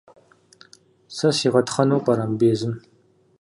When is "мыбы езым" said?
2.29-2.73